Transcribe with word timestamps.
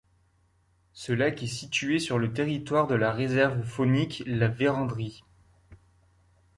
Ce 0.93 1.11
lac 1.13 1.43
est 1.43 1.45
situé 1.45 1.99
sur 1.99 2.17
le 2.17 2.33
territoire 2.33 2.87
de 2.87 2.95
la 2.95 3.11
réserve 3.11 3.61
faunique 3.61 4.23
La 4.25 4.47
Vérendrye. 4.47 5.21